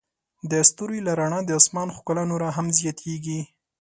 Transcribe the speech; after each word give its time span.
د 0.51 0.53
ستوري 0.69 0.99
له 1.07 1.11
رڼا 1.19 1.39
د 1.45 1.49
آسمان 1.59 1.87
ښکلا 1.95 2.23
نوره 2.31 2.49
هم 2.57 2.67
زیاتیږي. 2.79 3.39